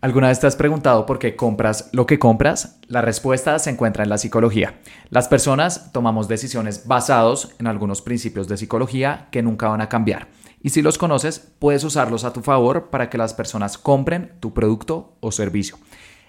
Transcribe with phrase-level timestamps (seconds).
[0.00, 2.78] ¿Alguna vez te has preguntado por qué compras lo que compras?
[2.86, 4.78] La respuesta se encuentra en la psicología.
[5.10, 10.28] Las personas tomamos decisiones basados en algunos principios de psicología que nunca van a cambiar.
[10.62, 14.54] Y si los conoces, puedes usarlos a tu favor para que las personas compren tu
[14.54, 15.78] producto o servicio.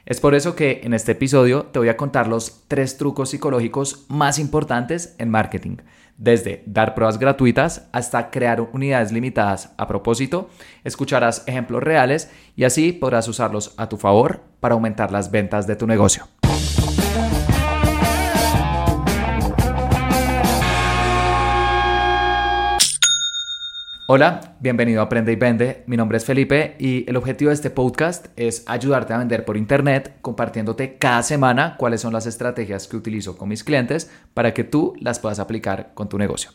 [0.03, 4.05] Es por eso que en este episodio te voy a contar los tres trucos psicológicos
[4.07, 5.77] más importantes en marketing
[6.19, 10.49] desde dar pruebas gratuitas hasta crear unidades limitadas a propósito,
[10.83, 15.77] escucharás ejemplos reales y así podrás usarlos a tu favor para aumentar las ventas de
[15.77, 16.27] tu negocio.
[24.11, 25.83] Hola, bienvenido a Aprende y Vende.
[25.85, 29.55] Mi nombre es Felipe y el objetivo de este podcast es ayudarte a vender por
[29.55, 34.63] Internet compartiéndote cada semana cuáles son las estrategias que utilizo con mis clientes para que
[34.63, 36.49] tú las puedas aplicar con tu negocio.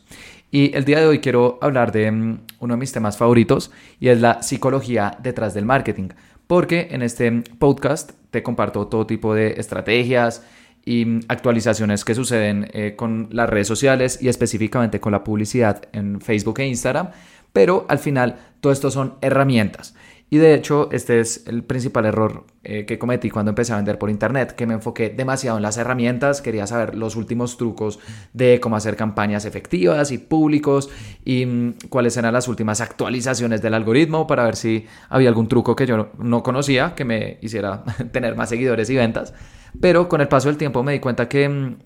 [0.50, 4.08] Y el día de hoy quiero hablar de mm, uno de mis temas favoritos y
[4.08, 6.08] es la psicología detrás del marketing.
[6.48, 10.42] Porque en este podcast te comparto todo tipo de estrategias,
[10.84, 15.82] y mm, actualizaciones que suceden eh, con las redes sociales y específicamente con la publicidad
[15.92, 17.10] en Facebook e Instagram
[17.54, 19.94] pero al final todo esto son herramientas.
[20.28, 23.98] Y de hecho, este es el principal error eh, que cometí cuando empecé a vender
[23.98, 28.00] por internet, que me enfoqué demasiado en las herramientas, quería saber los últimos trucos
[28.32, 30.90] de cómo hacer campañas efectivas y públicos
[31.24, 35.76] y mm, cuáles eran las últimas actualizaciones del algoritmo para ver si había algún truco
[35.76, 39.34] que yo no conocía que me hiciera tener más seguidores y ventas.
[39.80, 41.76] Pero con el paso del tiempo me di cuenta que mm,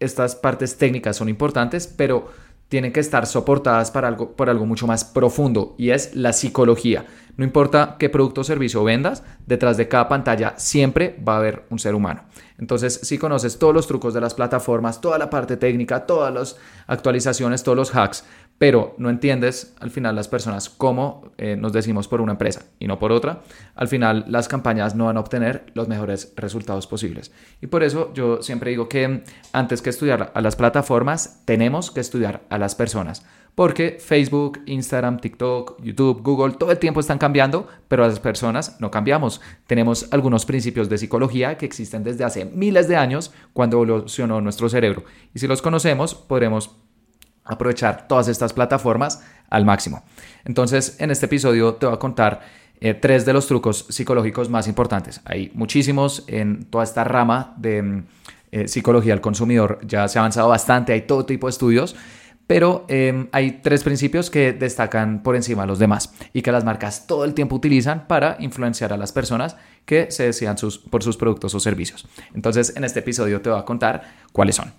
[0.00, 2.30] estas partes técnicas son importantes, pero
[2.68, 7.06] tienen que estar soportadas para algo, por algo mucho más profundo y es la psicología.
[7.36, 11.64] No importa qué producto o servicio vendas, detrás de cada pantalla siempre va a haber
[11.70, 12.24] un ser humano.
[12.58, 16.56] Entonces, si conoces todos los trucos de las plataformas, toda la parte técnica, todas las
[16.86, 18.24] actualizaciones, todos los hacks,
[18.58, 22.86] pero no entiendes al final las personas cómo eh, nos decimos por una empresa y
[22.86, 23.42] no por otra,
[23.74, 27.32] al final las campañas no van a obtener los mejores resultados posibles.
[27.60, 32.00] Y por eso yo siempre digo que antes que estudiar a las plataformas, tenemos que
[32.00, 33.24] estudiar a las personas.
[33.54, 38.90] Porque Facebook, Instagram, TikTok, YouTube, Google, todo el tiempo están cambiando, pero las personas no
[38.90, 39.40] cambiamos.
[39.66, 44.68] Tenemos algunos principios de psicología que existen desde hace miles de años cuando evolucionó nuestro
[44.68, 45.04] cerebro.
[45.34, 46.76] Y si los conocemos, podremos
[47.46, 50.02] aprovechar todas estas plataformas al máximo.
[50.44, 52.40] Entonces, en este episodio te voy a contar
[52.80, 55.20] eh, tres de los trucos psicológicos más importantes.
[55.24, 58.06] Hay muchísimos en toda esta rama de mm,
[58.52, 59.80] eh, psicología del consumidor.
[59.86, 61.96] Ya se ha avanzado bastante, hay todo tipo de estudios,
[62.46, 66.64] pero em, hay tres principios que destacan por encima de los demás y que las
[66.64, 70.56] marcas todo el tiempo utilizan para influenciar a las personas que se decidan
[70.90, 72.06] por sus productos o servicios.
[72.34, 74.02] Entonces, en este episodio te voy a contar
[74.32, 74.72] cuáles son.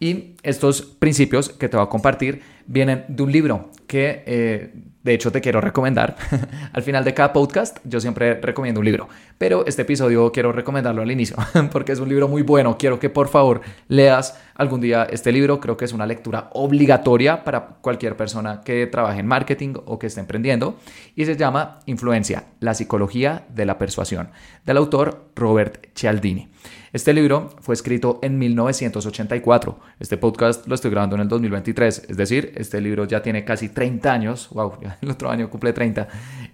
[0.00, 4.72] Y estos principios que te voy a compartir vienen de un libro que eh,
[5.02, 6.16] de hecho te quiero recomendar.
[6.72, 11.02] al final de cada podcast yo siempre recomiendo un libro, pero este episodio quiero recomendarlo
[11.02, 11.36] al inicio
[11.72, 12.76] porque es un libro muy bueno.
[12.78, 15.58] Quiero que por favor leas algún día este libro.
[15.58, 20.08] Creo que es una lectura obligatoria para cualquier persona que trabaje en marketing o que
[20.08, 20.76] esté emprendiendo
[21.16, 24.28] y se llama Influencia, la psicología de la persuasión
[24.64, 26.48] del autor Robert Cialdini.
[26.90, 29.78] Este libro fue escrito en 1984.
[30.00, 33.68] Este podcast lo estoy grabando en el 2023, es decir, este libro ya tiene casi
[33.68, 34.48] 30 años.
[34.52, 36.08] Wow, el otro año cumple 30.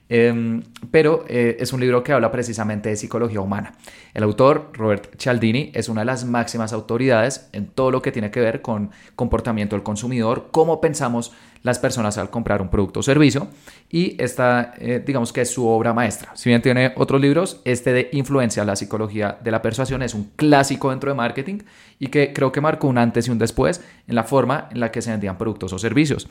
[0.08, 3.72] Em, pero eh, es un libro que habla precisamente de psicología humana.
[4.12, 8.30] El autor, Robert Cialdini, es una de las máximas autoridades en todo lo que tiene
[8.30, 11.32] que ver con comportamiento del consumidor, cómo pensamos
[11.62, 13.48] las personas al comprar un producto o servicio.
[13.90, 16.32] Y esta, eh, digamos que es su obra maestra.
[16.34, 20.32] Si bien tiene otros libros, este de Influencia, la psicología de la persuasión es un
[20.36, 21.60] clásico dentro de marketing
[21.98, 24.92] y que creo que marcó un antes y un después en la forma en la
[24.92, 26.28] que se vendían productos o servicios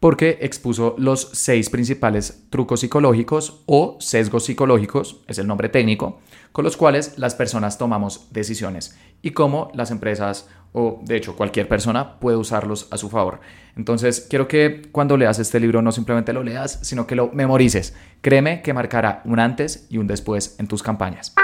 [0.00, 6.20] porque expuso los seis principales trucos psicológicos o sesgos psicológicos, es el nombre técnico,
[6.52, 11.66] con los cuales las personas tomamos decisiones y cómo las empresas o de hecho cualquier
[11.66, 13.40] persona puede usarlos a su favor.
[13.76, 17.94] Entonces quiero que cuando leas este libro no simplemente lo leas, sino que lo memorices.
[18.20, 21.34] Créeme que marcará un antes y un después en tus campañas.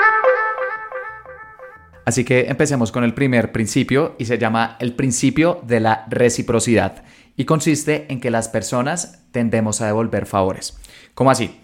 [2.05, 7.03] Así que empecemos con el primer principio y se llama el principio de la reciprocidad
[7.37, 10.77] y consiste en que las personas tendemos a devolver favores.
[11.15, 11.61] ¿Cómo así?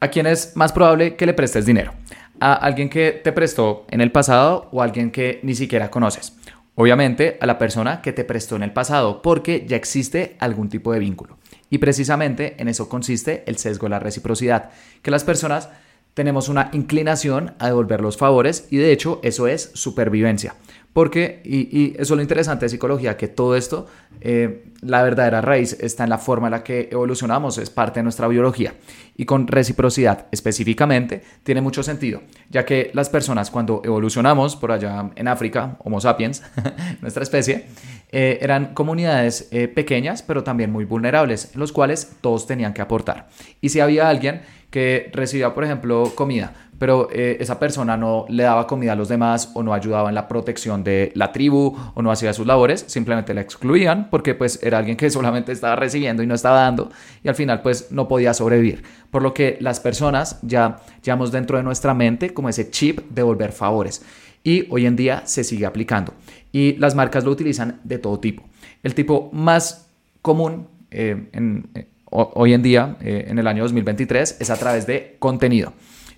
[0.00, 1.92] ¿A quién es más probable que le prestes dinero?
[2.40, 6.36] ¿A alguien que te prestó en el pasado o a alguien que ni siquiera conoces?
[6.74, 10.92] Obviamente a la persona que te prestó en el pasado porque ya existe algún tipo
[10.92, 11.38] de vínculo.
[11.70, 14.70] Y precisamente en eso consiste el sesgo de la reciprocidad,
[15.02, 15.68] que las personas
[16.14, 20.54] tenemos una inclinación a devolver los favores y de hecho eso es supervivencia.
[20.92, 23.86] Porque, y, eso es lo interesante de psicología, que todo esto,
[24.20, 28.04] eh, la verdadera raíz está en la forma en la que evolucionamos, es parte de
[28.04, 28.74] nuestra biología.
[29.16, 35.10] Y con reciprocidad específicamente tiene mucho sentido, ya que las personas cuando evolucionamos por allá
[35.14, 36.42] en África, Homo sapiens,
[37.00, 37.66] nuestra especie,
[38.10, 42.82] eh, eran comunidades eh, pequeñas, pero también muy vulnerables, en los cuales todos tenían que
[42.82, 43.28] aportar.
[43.62, 48.42] Y si había alguien que recibía, por ejemplo, comida, pero eh, esa persona no le
[48.42, 52.02] daba comida a los demás o no ayudaba en la protección de la tribu o
[52.02, 56.24] no hacía sus labores, simplemente la excluían porque pues era alguien que solamente estaba recibiendo
[56.24, 56.90] y no estaba dando
[57.22, 58.82] y al final pues no podía sobrevivir.
[59.12, 63.22] Por lo que las personas ya llevamos dentro de nuestra mente como ese chip de
[63.22, 64.04] volver favores
[64.42, 66.14] y hoy en día se sigue aplicando
[66.50, 68.42] y las marcas lo utilizan de todo tipo.
[68.82, 69.86] El tipo más
[70.20, 75.74] común eh, eh, hoy en día, en el año 2023, es a través de contenido.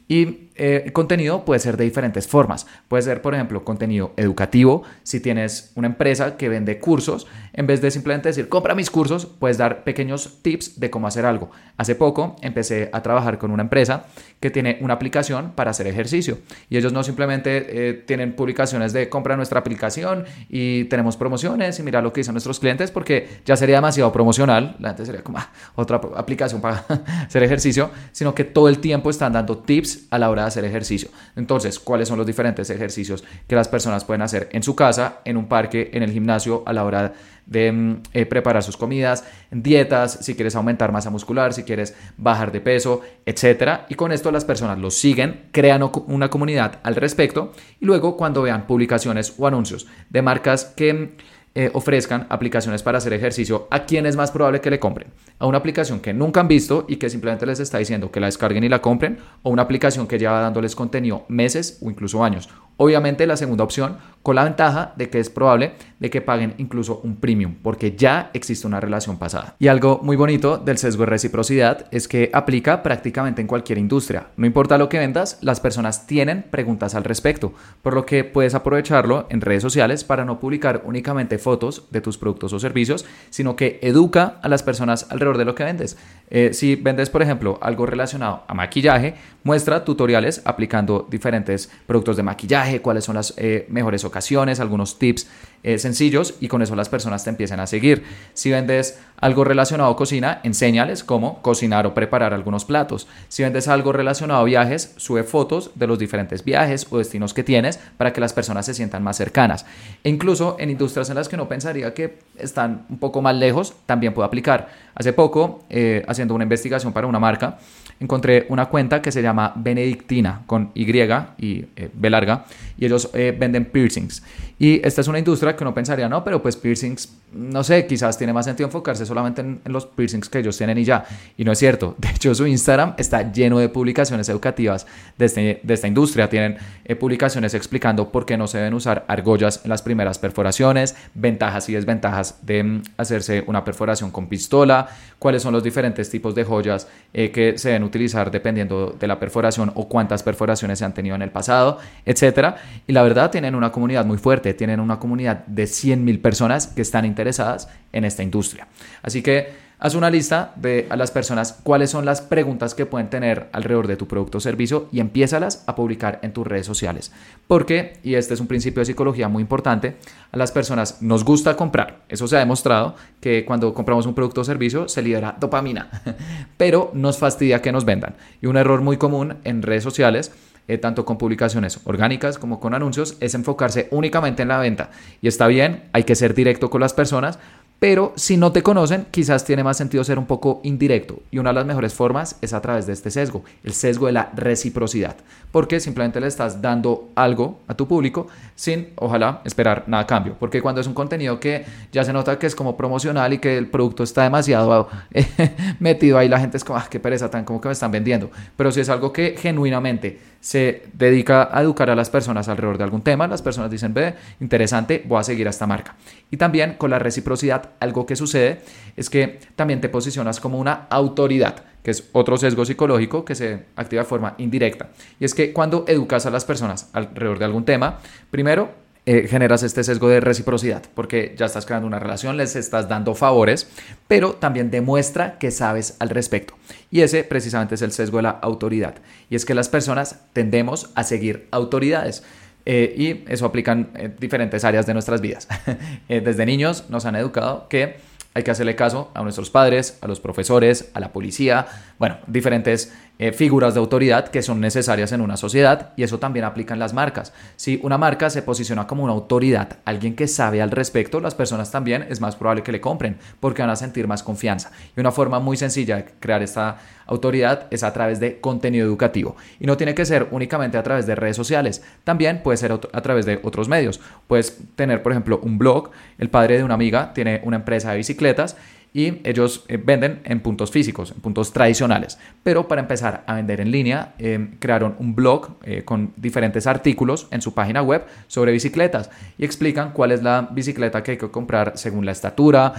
[0.08, 2.66] Y eh, contenido puede ser de diferentes formas.
[2.88, 4.82] Puede ser, por ejemplo, contenido educativo.
[5.02, 9.26] Si tienes una empresa que vende cursos, en vez de simplemente decir, compra mis cursos,
[9.26, 11.50] puedes dar pequeños tips de cómo hacer algo.
[11.76, 14.06] Hace poco empecé a trabajar con una empresa
[14.38, 16.38] que tiene una aplicación para hacer ejercicio.
[16.70, 21.82] Y ellos no simplemente eh, tienen publicaciones de compra nuestra aplicación y tenemos promociones y
[21.82, 24.76] mira lo que dicen nuestros clientes, porque ya sería demasiado promocional.
[24.78, 26.84] La gente sería como ah, otra aplicación para
[27.26, 31.08] hacer ejercicio, sino que todo el tiempo están dando tips a la hora hacer ejercicio.
[31.36, 35.36] Entonces, ¿cuáles son los diferentes ejercicios que las personas pueden hacer en su casa, en
[35.36, 37.12] un parque, en el gimnasio, a la hora
[37.46, 42.52] de mm, eh, preparar sus comidas, dietas, si quieres aumentar masa muscular, si quieres bajar
[42.52, 43.86] de peso, etcétera.
[43.88, 48.42] Y con esto las personas lo siguen, crean una comunidad al respecto y luego cuando
[48.42, 51.08] vean publicaciones o anuncios de marcas que mm,
[51.56, 55.12] eh, ofrezcan aplicaciones para hacer ejercicio, ¿a quién es más probable que le compren?
[55.38, 58.26] ¿A una aplicación que nunca han visto y que simplemente les está diciendo que la
[58.26, 59.18] descarguen y la compren?
[59.42, 62.48] ¿O una aplicación que lleva dándoles contenido meses o incluso años?
[62.76, 67.00] Obviamente la segunda opción, con la ventaja de que es probable de que paguen incluso
[67.04, 69.54] un premium, porque ya existe una relación pasada.
[69.58, 74.28] Y algo muy bonito del sesgo de reciprocidad es que aplica prácticamente en cualquier industria.
[74.38, 78.54] No importa lo que vendas, las personas tienen preguntas al respecto, por lo que puedes
[78.54, 83.56] aprovecharlo en redes sociales para no publicar únicamente fotos de tus productos o servicios, sino
[83.56, 85.98] que educa a las personas alrededor de lo que vendes.
[86.30, 92.22] Eh, si vendes, por ejemplo, algo relacionado a maquillaje, muestra tutoriales aplicando diferentes productos de
[92.22, 95.26] maquillaje, cuáles son las eh, mejores ocasiones, algunos tips
[95.62, 98.04] eh, sencillos y con eso las personas te empiezan a seguir.
[98.34, 103.08] Si vendes algo relacionado a cocina, enséñales cómo cocinar o preparar algunos platos.
[103.28, 107.44] Si vendes algo relacionado a viajes, sube fotos de los diferentes viajes o destinos que
[107.44, 109.64] tienes para que las personas se sientan más cercanas.
[110.02, 113.74] E incluso en industrias en las que no pensaría que están un poco más lejos,
[113.86, 114.68] también puede aplicar.
[114.94, 117.58] Hace poco, eh, haciendo una investigación para una marca,
[118.00, 122.44] encontré una cuenta que se llama Benedictina con Y y eh, B larga
[122.78, 124.22] y ellos eh, venden piercings.
[124.58, 128.16] Y esta es una industria que uno pensaría, no, pero pues piercings, no sé, quizás
[128.16, 131.04] tiene más sentido enfocarse solamente en, los piercings que ellos tienen y ya.
[131.36, 131.96] Y no es cierto.
[131.98, 134.86] De hecho, su Instagram está lleno de publicaciones educativas
[135.18, 136.28] de, este, esta industria.
[136.28, 140.94] Tienen eh, publicaciones explicando por qué no se deben usar argollas en las primeras perforaciones,
[141.14, 146.34] ventajas y desventajas de mm, hacerse una perforación con pistola, cuáles son los diferentes tipos
[146.34, 150.94] de joyas que se deben utilizar dependiendo de la perforación o cuántas perforaciones se han
[150.94, 152.56] tenido en el pasado, etcétera.
[152.86, 156.82] Y la verdad tienen una comunidad muy fuerte, tienen una comunidad de 100.000 personas que
[156.82, 158.66] están interesadas en esta industria.
[159.02, 163.10] Así que Haz una lista de a las personas cuáles son las preguntas que pueden
[163.10, 167.12] tener alrededor de tu producto o servicio y empiézalas a publicar en tus redes sociales.
[167.46, 169.96] Porque, y este es un principio de psicología muy importante,
[170.32, 172.04] a las personas nos gusta comprar.
[172.08, 175.90] Eso se ha demostrado que cuando compramos un producto o servicio se libera dopamina,
[176.56, 178.14] pero nos fastidia que nos vendan.
[178.40, 180.32] Y un error muy común en redes sociales
[180.68, 184.90] eh, tanto con publicaciones orgánicas como con anuncios, es enfocarse únicamente en la venta.
[185.20, 187.38] Y está bien, hay que ser directo con las personas,
[187.84, 191.22] pero si no te conocen, quizás tiene más sentido ser un poco indirecto.
[191.30, 194.12] Y una de las mejores formas es a través de este sesgo, el sesgo de
[194.12, 195.16] la reciprocidad.
[195.52, 200.34] Porque simplemente le estás dando algo a tu público sin, ojalá, esperar nada a cambio.
[200.40, 203.58] Porque cuando es un contenido que ya se nota que es como promocional y que
[203.58, 204.88] el producto está demasiado
[205.78, 208.30] metido ahí, la gente es como, ah, qué pereza, tan como que me están vendiendo.
[208.56, 212.84] Pero si es algo que genuinamente se dedica a educar a las personas alrededor de
[212.84, 215.96] algún tema, las personas dicen, ve, interesante, voy a seguir a esta marca.
[216.30, 218.60] Y también con la reciprocidad algo que sucede
[218.94, 223.64] es que también te posicionas como una autoridad, que es otro sesgo psicológico que se
[223.74, 224.90] activa de forma indirecta.
[225.18, 229.62] Y es que cuando educas a las personas alrededor de algún tema, primero eh, generas
[229.62, 233.68] este sesgo de reciprocidad, porque ya estás creando una relación, les estás dando favores,
[234.08, 236.54] pero también demuestra que sabes al respecto.
[236.90, 238.94] Y ese precisamente es el sesgo de la autoridad.
[239.28, 242.22] Y es que las personas tendemos a seguir autoridades.
[242.66, 245.48] Eh, y eso aplica en diferentes áreas de nuestras vidas.
[246.08, 247.96] Eh, desde niños nos han educado que
[248.34, 251.66] hay que hacerle caso a nuestros padres, a los profesores, a la policía,
[251.98, 256.44] bueno, diferentes eh, figuras de autoridad que son necesarias en una sociedad y eso también
[256.44, 257.32] aplica en las marcas.
[257.54, 261.70] Si una marca se posiciona como una autoridad, alguien que sabe al respecto, las personas
[261.70, 264.72] también es más probable que le compren porque van a sentir más confianza.
[264.96, 269.36] Y una forma muy sencilla de crear esta autoridad es a través de contenido educativo.
[269.60, 273.00] Y no tiene que ser únicamente a través de redes sociales, también puede ser a
[273.00, 274.00] través de otros medios.
[274.26, 277.98] Puedes tener, por ejemplo, un blog, el padre de una amiga tiene una empresa de
[277.98, 278.56] bicicletas
[278.94, 282.16] y ellos eh, venden en puntos físicos, en puntos tradicionales.
[282.44, 287.26] Pero para empezar a vender en línea, eh, crearon un blog eh, con diferentes artículos
[287.32, 291.28] en su página web sobre bicicletas y explican cuál es la bicicleta que hay que
[291.28, 292.72] comprar según la estatura,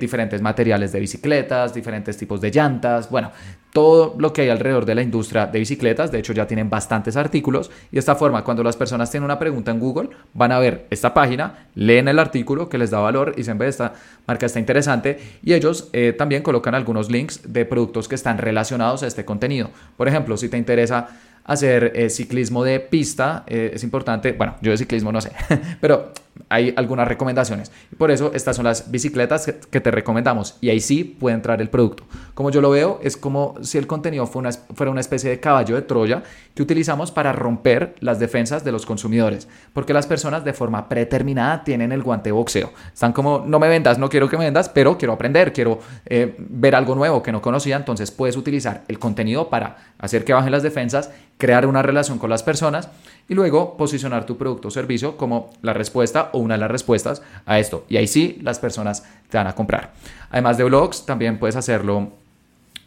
[0.00, 3.30] diferentes materiales de bicicletas, diferentes tipos de llantas, bueno,
[3.72, 6.10] todo lo que hay alrededor de la industria de bicicletas.
[6.10, 7.70] De hecho, ya tienen bastantes artículos.
[7.90, 10.86] Y de esta forma, cuando las personas tienen una pregunta en Google, van a ver
[10.90, 13.94] esta página, leen el artículo que les da valor y dicen, ve, esta
[14.26, 15.18] marca está interesante.
[15.42, 19.70] Y ellos eh, también colocan algunos links de productos que están relacionados a este contenido.
[19.96, 21.08] Por ejemplo, si te interesa
[21.44, 25.32] hacer eh, ciclismo de pista, eh, es importante, bueno, yo de ciclismo no sé,
[25.80, 26.12] pero
[26.48, 27.70] hay algunas recomendaciones.
[27.98, 31.68] Por eso estas son las bicicletas que te recomendamos y ahí sí puede entrar el
[31.68, 32.04] producto.
[32.34, 35.82] Como yo lo veo, es como si el contenido fuera una, especie de caballo de
[35.82, 36.22] Troya
[36.54, 41.64] que utilizamos para romper las defensas de los consumidores, porque las personas de forma predeterminada
[41.64, 42.72] tienen el guante boxeo.
[42.92, 46.34] Están como, no me vendas, no quiero que me vendas, pero quiero aprender, quiero eh,
[46.38, 50.52] ver algo nuevo que no conocía, entonces puedes utilizar el contenido para hacer que bajen
[50.52, 52.88] las defensas, crear una relación con las personas
[53.28, 57.22] y luego posicionar tu producto o servicio como la respuesta o una de las respuestas
[57.46, 57.84] a esto.
[57.88, 59.92] Y ahí sí las personas te van a comprar.
[60.30, 62.12] Además de blogs, también puedes hacerlo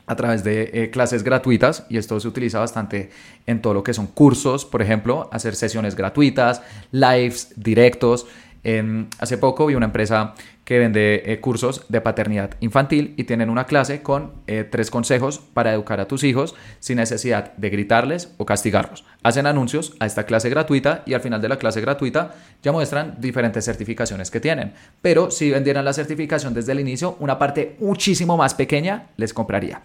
[0.05, 3.09] a través de eh, clases gratuitas y esto se utiliza bastante
[3.45, 8.25] en todo lo que son cursos, por ejemplo, hacer sesiones gratuitas, lives, directos.
[9.20, 13.65] Hace poco vi una empresa que vende eh, cursos de paternidad infantil y tienen una
[13.65, 18.46] clase con eh, tres consejos para educar a tus hijos sin necesidad de gritarles o
[18.46, 19.03] castigarlos.
[19.24, 23.15] Hacen anuncios a esta clase gratuita y al final de la clase gratuita ya muestran
[23.20, 24.74] diferentes certificaciones que tienen.
[25.01, 29.82] Pero si vendieran la certificación desde el inicio, una parte muchísimo más pequeña les compraría.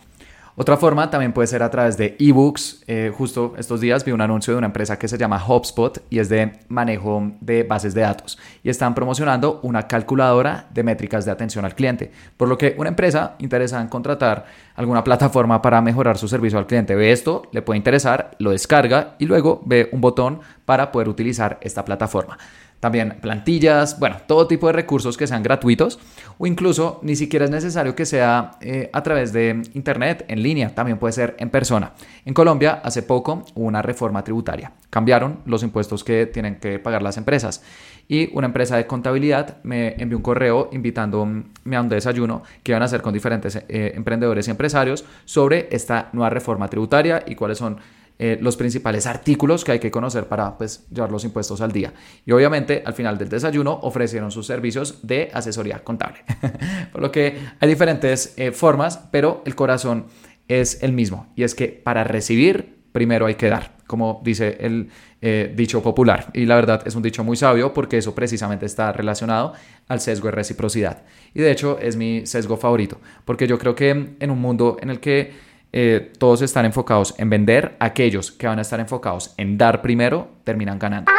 [0.60, 2.82] Otra forma también puede ser a través de ebooks.
[2.88, 6.18] Eh, justo estos días vi un anuncio de una empresa que se llama HubSpot y
[6.18, 8.40] es de manejo de bases de datos.
[8.64, 12.10] Y están promocionando una calculadora de métricas de atención al cliente.
[12.36, 16.66] Por lo que una empresa interesada en contratar alguna plataforma para mejorar su servicio al
[16.66, 21.08] cliente ve esto, le puede interesar, lo descarga y luego ve un botón para poder
[21.08, 22.36] utilizar esta plataforma
[22.80, 25.98] también plantillas, bueno, todo tipo de recursos que sean gratuitos
[26.38, 30.74] o incluso ni siquiera es necesario que sea eh, a través de internet, en línea,
[30.74, 31.92] también puede ser en persona.
[32.24, 37.02] En Colombia hace poco hubo una reforma tributaria, cambiaron los impuestos que tienen que pagar
[37.02, 37.62] las empresas
[38.08, 42.82] y una empresa de contabilidad me envió un correo invitándome a un desayuno que iban
[42.82, 47.58] a hacer con diferentes eh, emprendedores y empresarios sobre esta nueva reforma tributaria y cuáles
[47.58, 47.78] son
[48.20, 51.92] eh, los principales artículos que hay que conocer para pues, llevar los impuestos al día.
[52.26, 56.24] Y obviamente al final del desayuno ofrecieron sus servicios de asesoría contable.
[56.92, 60.06] Por lo que hay diferentes eh, formas, pero el corazón
[60.48, 61.28] es el mismo.
[61.36, 66.30] Y es que para recibir, primero hay que dar, como dice el eh, dicho popular.
[66.32, 69.52] Y la verdad es un dicho muy sabio porque eso precisamente está relacionado
[69.86, 71.02] al sesgo de reciprocidad.
[71.34, 74.90] Y de hecho es mi sesgo favorito, porque yo creo que en un mundo en
[74.90, 79.58] el que eh, todos están enfocados en vender, aquellos que van a estar enfocados en
[79.58, 81.12] dar primero terminan ganando.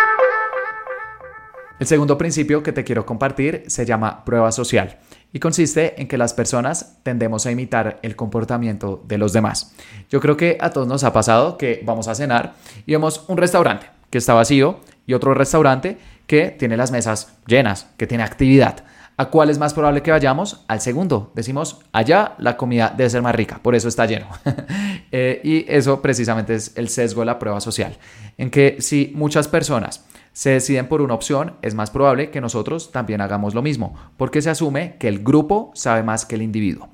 [1.79, 4.97] El segundo principio que te quiero compartir se llama prueba social
[5.31, 9.73] y consiste en que las personas tendemos a imitar el comportamiento de los demás.
[10.09, 13.37] Yo creo que a todos nos ha pasado que vamos a cenar y vemos un
[13.37, 18.83] restaurante que está vacío y otro restaurante que tiene las mesas llenas, que tiene actividad.
[19.19, 20.63] ¿A cuál es más probable que vayamos?
[20.69, 21.33] Al segundo.
[21.35, 24.27] Decimos, allá la comida debe ser más rica, por eso está lleno.
[25.11, 27.97] Eh, y eso precisamente es el sesgo de la prueba social,
[28.37, 32.91] en que si muchas personas se deciden por una opción, es más probable que nosotros
[32.91, 36.89] también hagamos lo mismo, porque se asume que el grupo sabe más que el individuo.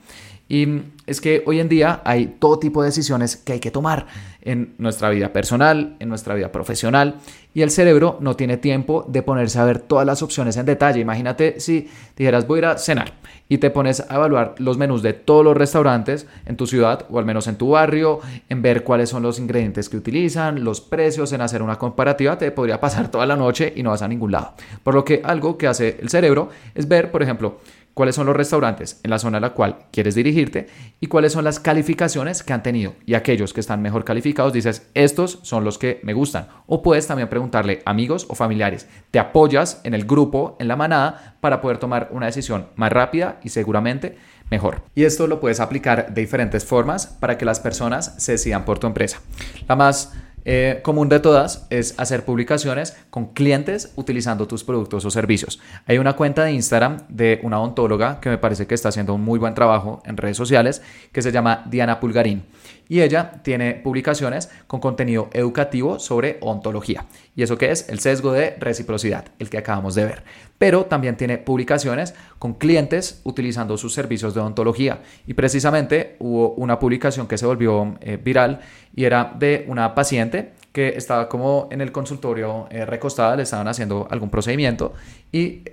[0.48, 4.08] Y es que hoy en día hay todo tipo de decisiones que hay que tomar
[4.42, 7.16] en nuestra vida personal, en nuestra vida profesional,
[7.56, 11.00] y el cerebro no tiene tiempo de ponerse a ver todas las opciones en detalle.
[11.00, 13.14] Imagínate si dijeras voy a ir a cenar
[13.50, 17.18] y te pones a evaluar los menús de todos los restaurantes en tu ciudad o
[17.18, 21.32] al menos en tu barrio, en ver cuáles son los ingredientes que utilizan, los precios,
[21.32, 24.32] en hacer una comparativa, te podría pasar toda la noche y no vas a ningún
[24.32, 24.54] lado.
[24.84, 27.60] Por lo que algo que hace el cerebro es ver, por ejemplo,
[27.96, 30.68] cuáles son los restaurantes en la zona a la cual quieres dirigirte
[31.00, 32.94] y cuáles son las calificaciones que han tenido.
[33.06, 36.48] Y aquellos que están mejor calificados dices, estos son los que me gustan.
[36.68, 38.88] O puedes también preguntarle amigos o familiares.
[39.10, 43.40] Te apoyas en el grupo, en la manada, para poder tomar una decisión más rápida
[43.44, 44.18] y seguramente
[44.52, 44.84] mejor.
[44.94, 48.78] Y esto lo puedes aplicar de diferentes formas para que las personas se decidan por
[48.78, 49.22] tu empresa.
[49.68, 50.14] La más
[50.46, 55.60] eh, común de todas es hacer publicaciones con clientes utilizando tus productos o servicios.
[55.88, 59.24] Hay una cuenta de Instagram de una odontóloga que me parece que está haciendo un
[59.24, 62.44] muy buen trabajo en redes sociales que se llama Diana Pulgarín
[62.88, 67.06] y ella tiene publicaciones con contenido educativo sobre ontología.
[67.36, 67.90] ¿Y eso qué es?
[67.90, 70.24] El sesgo de reciprocidad, el que acabamos de ver.
[70.58, 75.00] Pero también tiene publicaciones con clientes utilizando sus servicios de ontología.
[75.28, 78.62] Y precisamente hubo una publicación que se volvió eh, viral
[78.96, 83.68] y era de una paciente que estaba como en el consultorio eh, recostada, le estaban
[83.68, 84.94] haciendo algún procedimiento
[85.32, 85.64] y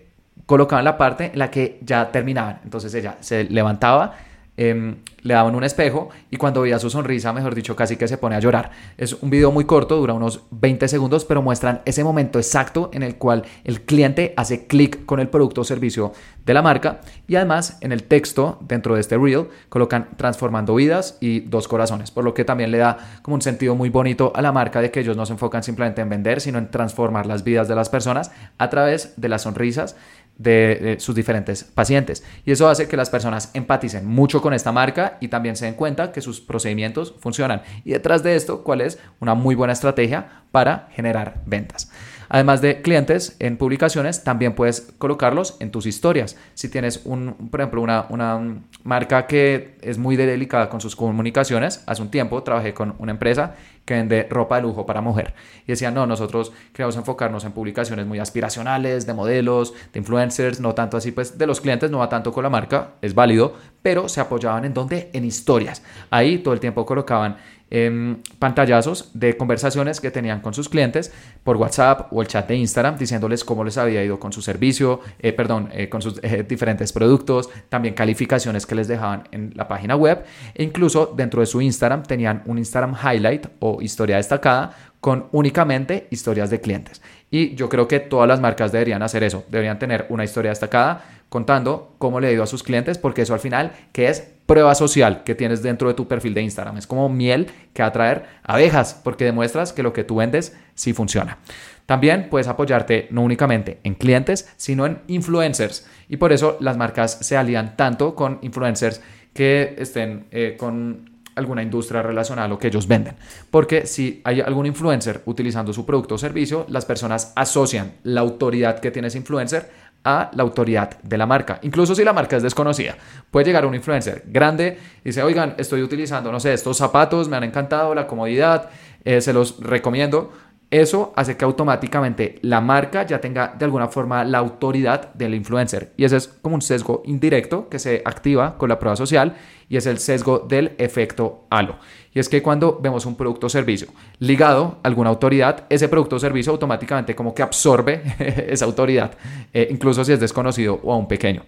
[0.47, 2.61] colocaban la parte en la que ya terminaban.
[2.65, 4.15] Entonces ella se levantaba,
[4.59, 8.19] Em, le daban un espejo y cuando veía su sonrisa, mejor dicho, casi que se
[8.19, 8.71] pone a llorar.
[8.99, 13.03] Es un video muy corto, dura unos 20 segundos, pero muestran ese momento exacto en
[13.03, 16.13] el cual el cliente hace clic con el producto o servicio
[16.45, 21.17] de la marca y además en el texto dentro de este reel colocan transformando vidas
[21.21, 24.43] y dos corazones, por lo que también le da como un sentido muy bonito a
[24.43, 27.45] la marca de que ellos no se enfocan simplemente en vender, sino en transformar las
[27.45, 29.97] vidas de las personas a través de las sonrisas
[30.39, 32.25] de, sus diferentes pacientes.
[32.45, 35.75] Y eso hace que las personas empaticen mucho con esta marca y también se den
[35.75, 37.63] cuenta que sus procedimientos funcionan.
[37.85, 41.91] Y detrás de esto, ¿cuál es una muy buena estrategia para generar ventas?
[42.33, 46.39] Además de clientes en publicaciones, también puedes colocarlos en tus historias.
[46.55, 51.85] Si tienes, un, por ejemplo, una, una marca que es muy delicada con sus comunicaciones,
[51.87, 55.35] hace un tiempo trabajé con una empresa que vende ropa de lujo para mujer.
[55.67, 60.75] Y decían, no, nosotros queremos enfocarnos en publicaciones muy aspiracionales, de modelos, de influencers, no
[60.75, 64.09] tanto así, pues de los clientes, no va tanto con la marca, es válido, pero
[64.09, 65.11] se apoyaban en dónde?
[65.13, 65.83] En historias.
[66.09, 67.37] Ahí todo el tiempo colocaban
[67.75, 71.11] Em, pantallazos de conversaciones que tenían con sus clientes
[71.43, 75.01] por WhatsApp o el chat de Instagram diciéndoles cómo les había ido con su servicio,
[75.19, 79.69] eh, perdón, eh, con sus eh, diferentes productos, también calificaciones que les dejaban en la
[79.69, 80.23] página web
[80.55, 86.09] e incluso dentro de su Instagram tenían un Instagram highlight o historia destacada con únicamente
[86.11, 87.01] historias de clientes.
[87.33, 91.03] Y yo creo que todas las marcas deberían hacer eso, deberían tener una historia destacada
[91.31, 94.75] contando cómo le ha ido a sus clientes, porque eso al final, que es prueba
[94.75, 96.77] social que tienes dentro de tu perfil de Instagram.
[96.77, 100.55] Es como miel que va a traer abejas, porque demuestras que lo que tú vendes
[100.75, 101.39] sí funciona.
[101.87, 105.87] También puedes apoyarte no únicamente en clientes, sino en influencers.
[106.11, 109.01] Y por eso las marcas se alían tanto con influencers
[109.33, 113.17] que estén eh, con alguna industria relacionada a lo que ellos venden.
[113.51, 118.79] Porque si hay algún influencer utilizando su producto o servicio, las personas asocian la autoridad
[118.79, 119.71] que tiene ese influencer
[120.05, 122.97] a la autoridad de la marca, incluso si la marca es desconocida.
[123.31, 127.37] Puede llegar un influencer grande y dice, oigan, estoy utilizando, no sé, estos zapatos, me
[127.37, 128.69] han encantado, la comodidad,
[129.05, 130.33] eh, se los recomiendo.
[130.73, 135.93] Eso hace que automáticamente la marca ya tenga de alguna forma la autoridad del influencer.
[135.99, 139.37] Y ese es como un sesgo indirecto que se activa con la prueba social
[139.69, 141.77] y es el sesgo del efecto halo.
[142.15, 146.17] Y es que cuando vemos un producto o servicio ligado a alguna autoridad, ese producto
[146.17, 148.01] o servicio automáticamente como que absorbe
[148.49, 149.11] esa autoridad,
[149.53, 151.43] eh, incluso si es desconocido o aún pequeño.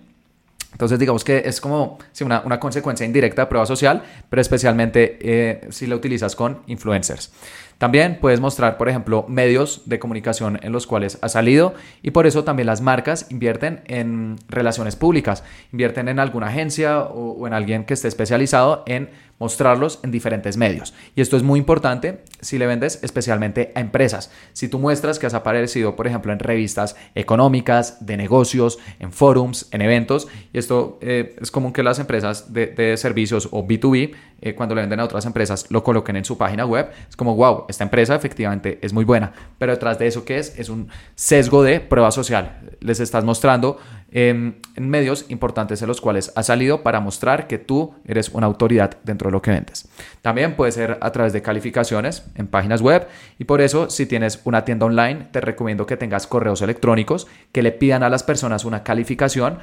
[0.74, 5.86] Entonces digamos que es como una, consecuencia indirecta de prueba social, pero especialmente eh, si
[5.86, 7.32] la utilizas con influencers.
[7.78, 12.26] También puedes mostrar, por ejemplo, medios de comunicación en los cuales has salido y por
[12.26, 17.84] eso también las marcas invierten en relaciones públicas, invierten en alguna agencia o, en alguien
[17.84, 20.94] que esté especializado en mostrarlos en diferentes medios.
[21.14, 24.30] Y esto es muy importante si le vendes especialmente a empresas.
[24.52, 29.68] Si tú muestras que has aparecido, por ejemplo, en revistas económicas, de negocios, en forums,
[29.70, 34.54] en eventos, y esto eh, es común que las empresas de, servicios o B2B, eh,
[34.54, 37.64] cuando le venden a otras empresas, lo coloquen en su página web, es como, wow,
[37.68, 40.58] esta empresa efectivamente es muy buena, pero detrás de eso, ¿qué es?
[40.58, 42.60] Es un sesgo de prueba social.
[42.80, 43.78] Les estás mostrando
[44.14, 48.96] en medios importantes en los cuales has salido para mostrar que tú eres una autoridad
[49.02, 49.88] dentro de lo que vendes.
[50.22, 53.08] También puede ser a través de calificaciones en páginas web
[53.40, 57.62] y por eso si tienes una tienda online te recomiendo que tengas correos electrónicos que
[57.62, 59.58] le pidan a las personas una calificación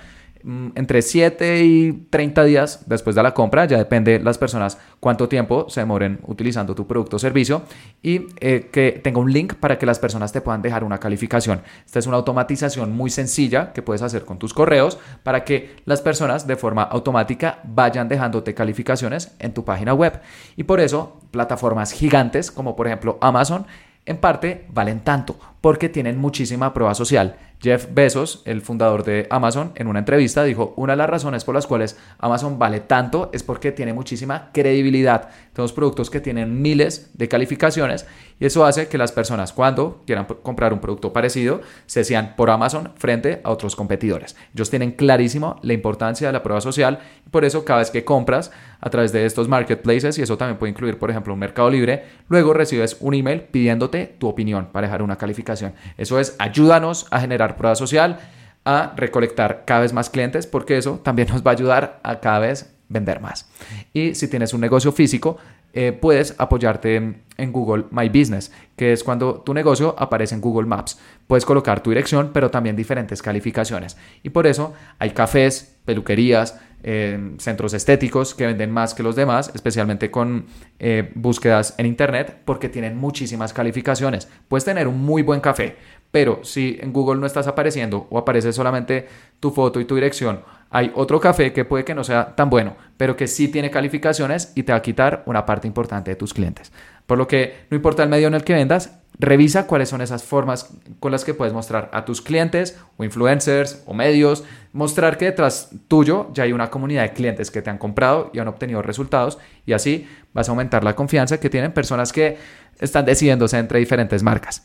[0.75, 5.65] entre 7 y 30 días después de la compra, ya depende las personas cuánto tiempo
[5.69, 7.63] se demoren utilizando tu producto o servicio
[8.01, 11.61] y eh, que tenga un link para que las personas te puedan dejar una calificación.
[11.85, 16.01] Esta es una automatización muy sencilla que puedes hacer con tus correos para que las
[16.01, 20.21] personas de forma automática vayan dejándote calificaciones en tu página web.
[20.55, 23.65] Y por eso plataformas gigantes como por ejemplo Amazon
[24.05, 27.37] en parte valen tanto porque tienen muchísima prueba social.
[27.61, 31.53] Jeff Bezos, el fundador de Amazon, en una entrevista dijo, una de las razones por
[31.53, 35.29] las cuales Amazon vale tanto es porque tiene muchísima credibilidad.
[35.53, 38.07] Tenemos productos que tienen miles de calificaciones
[38.41, 42.49] y eso hace que las personas cuando quieran comprar un producto parecido se sean por
[42.49, 44.35] Amazon frente a otros competidores.
[44.55, 48.03] Ellos tienen clarísimo la importancia de la prueba social y por eso cada vez que
[48.03, 51.69] compras a través de estos marketplaces, y eso también puede incluir, por ejemplo, un mercado
[51.69, 55.73] libre, luego recibes un email pidiéndote tu opinión para dejar una calificación.
[55.99, 58.17] Eso es, ayúdanos a generar prueba social,
[58.65, 62.39] a recolectar cada vez más clientes, porque eso también nos va a ayudar a cada
[62.39, 63.47] vez vender más.
[63.93, 65.37] Y si tienes un negocio físico,
[65.73, 66.95] eh, puedes apoyarte
[67.41, 70.99] en Google My Business, que es cuando tu negocio aparece en Google Maps.
[71.27, 73.97] Puedes colocar tu dirección, pero también diferentes calificaciones.
[74.23, 79.51] Y por eso hay cafés, peluquerías, eh, centros estéticos que venden más que los demás,
[79.53, 80.47] especialmente con
[80.79, 84.27] eh, búsquedas en Internet, porque tienen muchísimas calificaciones.
[84.47, 85.75] Puedes tener un muy buen café,
[86.11, 89.07] pero si en Google no estás apareciendo o aparece solamente
[89.39, 92.75] tu foto y tu dirección, hay otro café que puede que no sea tan bueno,
[92.97, 96.33] pero que sí tiene calificaciones y te va a quitar una parte importante de tus
[96.33, 96.71] clientes.
[97.05, 100.23] Por lo que no importa el medio en el que vendas, revisa cuáles son esas
[100.23, 100.69] formas
[100.99, 105.71] con las que puedes mostrar a tus clientes o influencers o medios, mostrar que detrás
[105.89, 109.39] tuyo ya hay una comunidad de clientes que te han comprado y han obtenido resultados
[109.65, 112.37] y así vas a aumentar la confianza que tienen personas que
[112.79, 114.63] están decidiéndose entre diferentes marcas.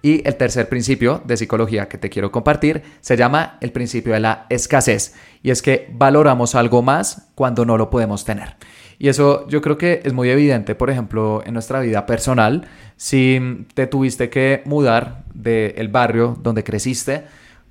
[0.00, 4.20] Y el tercer principio de psicología que te quiero compartir se llama el principio de
[4.20, 5.14] la escasez.
[5.42, 8.56] Y es que valoramos algo más cuando no lo podemos tener.
[8.98, 12.68] Y eso yo creo que es muy evidente, por ejemplo, en nuestra vida personal.
[12.96, 17.24] Si te tuviste que mudar del barrio donde creciste,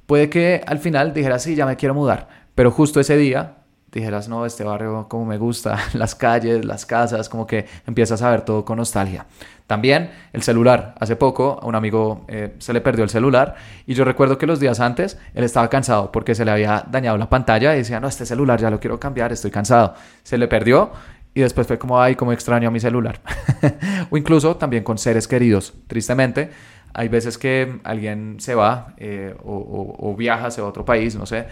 [0.05, 2.29] puede que al final dijeras, sí, ya me quiero mudar.
[2.55, 3.56] Pero justo ese día
[3.99, 8.31] dijeras, no, este barrio como me gusta, las calles, las casas, como que empiezas a
[8.31, 9.25] ver todo con nostalgia.
[9.67, 10.95] También el celular.
[10.99, 13.55] Hace poco a un amigo eh, se le perdió el celular
[13.85, 17.17] y yo recuerdo que los días antes él estaba cansado porque se le había dañado
[17.17, 19.93] la pantalla y decía, no, este celular ya lo quiero cambiar, estoy cansado.
[20.23, 20.91] Se le perdió
[21.33, 23.19] y después fue como, ay, como extraño a mi celular.
[24.09, 25.73] o incluso también con seres queridos.
[25.87, 26.49] Tristemente,
[26.93, 31.45] hay veces que alguien se va eh, o, viaja hacia otro país, no sé,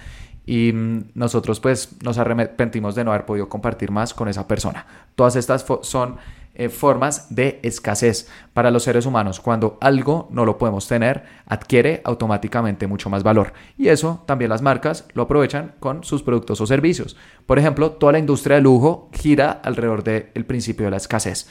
[0.45, 4.85] y mm, nosotros pues nos arrepentimos de no haber podido compartir más con esa persona.
[5.15, 6.17] Todas estas son
[6.57, 9.41] eh, formas de escasez para los seres humanos.
[9.41, 13.51] Cuando algo no lo podemos tener, adquiere automáticamente mucho más valor.
[13.77, 17.17] Y eso también las marcas lo aprovechan con sus productos o servicios.
[17.45, 21.49] Por ejemplo, toda la industria de lujo gira alrededor del principio de la escasez.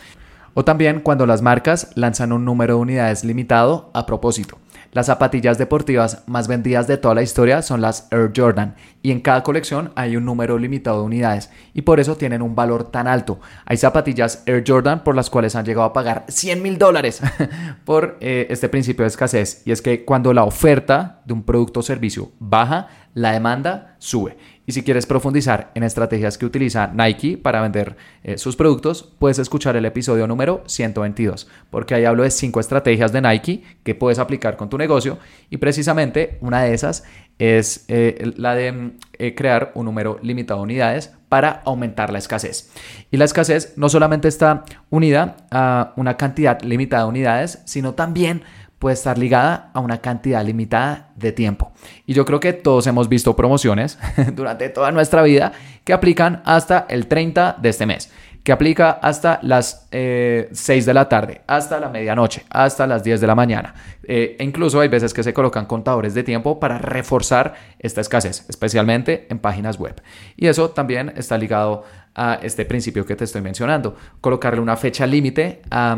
[0.55, 4.57] O también cuando las marcas lanzan un número de unidades limitado a propósito.
[4.95, 9.21] Las zapatillas deportivas más vendidas de toda la historia son las Air Jordan y en
[9.21, 13.09] cada colección hay un número limitado de unidades y por eso tienen un valor tan
[13.09, 13.41] alto.
[13.67, 17.21] Hay zapatillas Air Jordan por las cuales han llegado a pagar 100 mil dólares
[17.85, 21.81] por eh, este principio de escasez y es que cuando la oferta de un producto
[21.81, 24.37] o servicio baja, la demanda sube.
[24.67, 29.39] Y si quieres profundizar en estrategias que utiliza Nike para vender eh, sus productos, puedes
[29.39, 34.19] escuchar el episodio número 122, porque ahí hablo de cinco estrategias de Nike que puedes
[34.19, 35.19] aplicar con tu negocio
[35.51, 37.05] y precisamente una de esas
[37.39, 42.19] es eh, la de mm, eh, crear un número limitado de unidades para aumentar la
[42.19, 42.71] escasez.
[43.11, 48.43] Y la escasez no solamente está unida a una cantidad limitada de unidades, sino también
[48.79, 51.73] puede estar ligada a una cantidad limitada de tiempo.
[52.07, 53.99] Y yo creo que todos hemos visto promociones
[54.35, 55.53] durante toda nuestra vida
[55.85, 58.11] que aplican hasta el 30 de este mes,
[58.45, 63.23] que aplica hasta las 6 eh, de la tarde, hasta la medianoche, hasta las 10
[63.23, 63.75] de la mañana.
[64.03, 68.45] Eh, e incluso hay veces que se colocan contadores de tiempo para reforzar esta escasez,
[68.49, 70.01] especialmente en páginas web.
[70.37, 75.07] Y eso también está ligado a este principio que te estoy mencionando, colocarle una fecha
[75.07, 75.97] límite a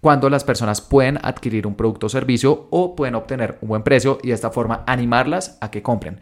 [0.00, 4.18] cuando las personas pueden adquirir un producto o servicio o pueden obtener un buen precio
[4.22, 6.20] y de esta forma animarlas a que compren.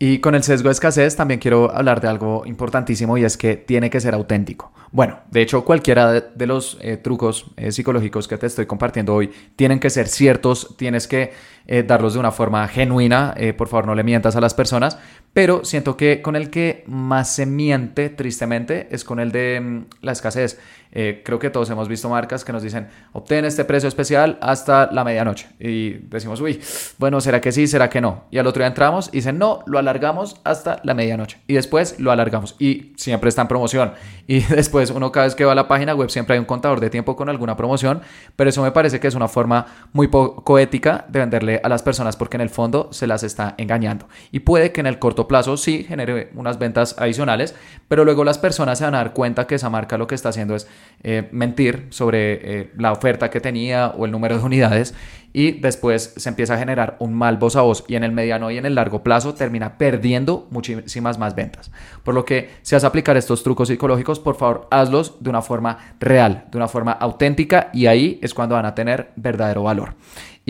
[0.00, 3.56] Y con el sesgo de escasez también quiero hablar de algo importantísimo y es que
[3.56, 4.72] tiene que ser auténtico.
[4.92, 9.30] Bueno, de hecho cualquiera de, los eh, trucos eh, psicológicos que te estoy compartiendo hoy
[9.56, 11.32] tienen que ser ciertos, tienes que
[11.68, 14.98] eh, darlos de una forma genuina, por favor no le mientas a las personas,
[15.32, 19.84] pero siento que con el que más se miente tristemente es con el de mm,
[20.02, 20.58] la escasez.
[20.90, 24.90] Eh, creo que todos hemos visto marcas que nos dicen, obtén este precio especial hasta
[24.90, 25.48] la medianoche.
[25.60, 26.60] Y decimos, uy,
[26.98, 27.66] bueno, ¿será que sí?
[27.66, 28.24] ¿Será que no?
[28.30, 31.38] Y al otro día entramos y dicen, no, lo alargamos hasta la medianoche.
[31.46, 32.56] Y después lo alargamos.
[32.58, 33.92] Y siempre está en promoción.
[34.26, 36.80] Y después uno cada vez que va a la página web siempre hay un contador
[36.80, 38.00] de tiempo con alguna promoción.
[38.34, 41.82] Pero eso me parece que es una forma muy poco ética de venderle a las
[41.82, 44.08] personas porque en el fondo se las está engañando.
[44.32, 47.54] Y puede que en el corto plazo sí genere unas ventas adicionales,
[47.88, 50.30] pero luego las personas se van a dar cuenta que esa marca lo que está
[50.30, 50.68] haciendo es
[51.02, 54.94] eh, mentir sobre eh, la oferta que tenía o el número de unidades
[55.32, 58.50] y después se empieza a generar un mal voz a voz y en el mediano
[58.50, 61.70] y en el largo plazo termina perdiendo muchísimas más ventas.
[62.02, 65.42] Por lo que si vas a aplicar estos trucos psicológicos, por favor, hazlos de una
[65.42, 69.94] forma real, de una forma auténtica y ahí es cuando van a tener verdadero valor.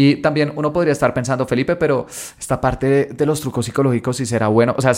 [0.00, 2.06] Y también uno podría estar pensando, Felipe, pero
[2.38, 4.92] esta parte de, los trucos psicológicos, si será bueno, o sea,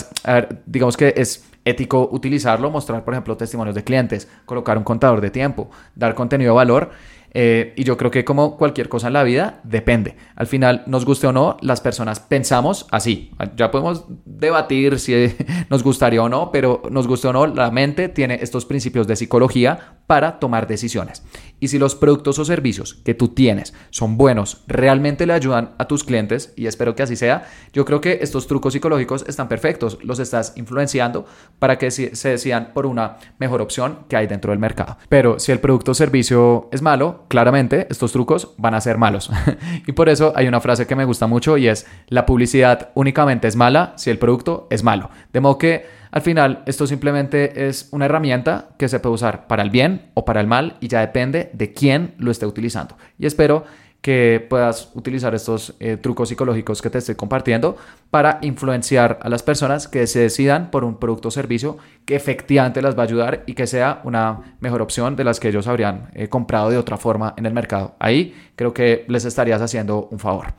[0.67, 5.31] digamos que es ético utilizarlo, mostrar, por ejemplo, testimonios de clientes, colocar un contador de
[5.31, 6.91] tiempo, dar contenido de valor
[7.33, 10.17] eh, y yo creo que como cualquier cosa en la vida, depende.
[10.35, 13.33] Al final, nos guste o no, las personas pensamos así.
[13.57, 15.35] Ya podemos debatir si
[15.71, 19.17] nos gustaría o no, pero nos guste o no, la mente tiene estos principios de
[19.17, 21.23] psicología para tomar decisiones.
[21.61, 25.87] Y si los productos o servicios que tú tienes son buenos, realmente le ayudan a
[25.87, 29.99] tus clientes, y espero que así sea, yo creo que estos trucos psicológicos están perfectos.
[30.03, 31.27] Los estás influenciando
[31.59, 34.97] para que se decidan por una mejor opción que hay dentro del mercado.
[35.09, 39.31] Pero si el producto o servicio es malo, claramente estos trucos van a ser malos.
[39.87, 43.49] y por eso hay una frase que me gusta mucho y es, la publicidad únicamente
[43.49, 45.11] es mala si el producto es malo.
[45.33, 49.63] De modo que al final esto simplemente es una herramienta que se puede usar para
[49.63, 52.97] el bien o para el mal y ya depende de quién lo esté utilizando.
[53.19, 53.65] Y espero
[54.01, 57.77] que puedas utilizar estos eh, trucos psicológicos que te estoy compartiendo
[58.11, 62.81] para influenciar a las personas que se decidan por un producto o servicio que efectivamente
[62.81, 66.09] las va a ayudar y que sea una mejor opción de las que ellos habrían
[66.15, 67.95] eh, comprado de otra forma en el mercado.
[67.99, 70.55] Ahí creo que les estarías haciendo un favor.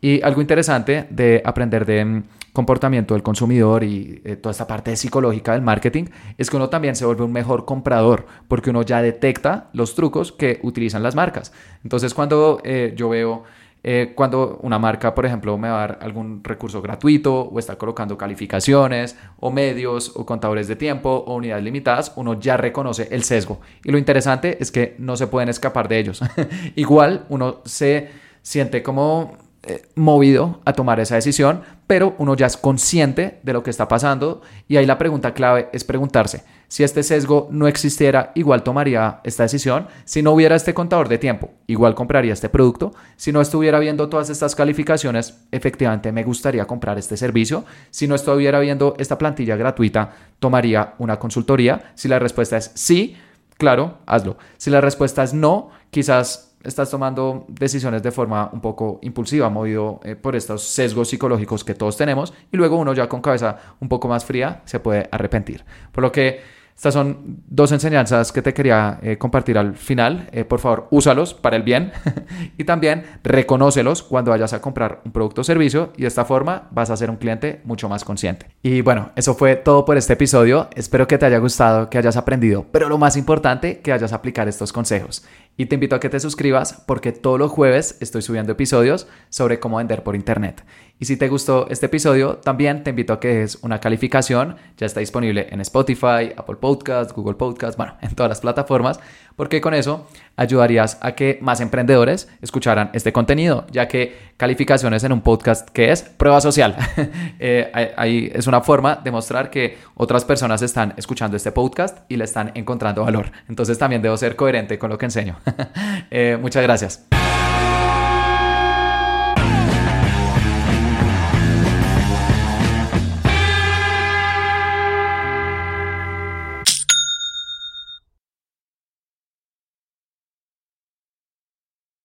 [0.00, 2.22] Y algo interesante de aprender de mm,
[2.54, 6.04] comportamiento del consumidor y eh, toda esta parte psicológica del marketing
[6.38, 10.30] es que uno también se vuelve un mejor comprador porque uno ya detecta los trucos
[10.30, 11.52] que utilizan las marcas.
[11.82, 13.42] Entonces cuando eh, yo veo
[13.82, 17.76] eh, cuando una marca, por ejemplo, me va a dar algún recurso gratuito o está
[17.76, 23.24] colocando calificaciones o medios o contadores de tiempo o unidades limitadas, uno ya reconoce el
[23.24, 23.60] sesgo.
[23.84, 26.22] Y lo interesante es que no se pueden escapar de ellos.
[26.76, 28.08] Igual uno se
[28.40, 29.36] siente como
[29.66, 33.88] eh, movido a tomar esa decisión, pero uno ya es consciente de lo que está
[33.88, 39.20] pasando y ahí la pregunta clave es preguntarse, si este sesgo no existiera, igual tomaría
[39.24, 43.40] esta decisión, si no hubiera este contador de tiempo, igual compraría este producto, si no
[43.40, 48.94] estuviera viendo todas estas calificaciones, efectivamente me gustaría comprar este servicio, si no estuviera viendo
[48.98, 53.16] esta plantilla gratuita, tomaría una consultoría, si la respuesta es sí,
[53.56, 58.98] claro, hazlo, si la respuesta es no, quizás estás tomando decisiones de forma un poco
[59.02, 63.20] impulsiva, movido eh, por estos sesgos psicológicos que todos tenemos, y luego uno ya con
[63.20, 65.64] cabeza un poco más fría se puede arrepentir.
[65.92, 70.28] Por lo que estas son dos enseñanzas que te quería eh, compartir al final.
[70.32, 71.92] Eh, por favor, úsalos para el bien
[72.58, 76.68] y también reconócelos cuando vayas a comprar un producto o servicio y de esta forma
[76.72, 78.46] vas a ser un cliente mucho más consciente.
[78.62, 80.68] Y bueno, eso fue todo por este episodio.
[80.74, 84.16] Espero que te haya gustado, que hayas aprendido, pero lo más importante, que vayas a
[84.16, 85.24] aplicar estos consejos.
[85.56, 89.60] Y te invito a que te suscribas porque todos los jueves estoy subiendo episodios sobre
[89.60, 90.64] cómo vender por internet.
[90.98, 94.56] Y si te gustó este episodio, también te invito a que des una calificación.
[94.76, 98.98] Ya está disponible en Spotify, Apple Podcast, Google Podcast, bueno, en todas las plataformas,
[99.36, 105.12] porque con eso ayudarías a que más emprendedores escucharan este contenido, ya que calificaciones en
[105.12, 106.76] un podcast que es prueba social.
[107.38, 112.16] eh, ahí es una forma de mostrar que otras personas están escuchando este podcast y
[112.16, 113.30] le están encontrando valor.
[113.48, 115.36] Entonces también debo ser coherente con lo que enseño.
[116.10, 117.06] eh, muchas gracias.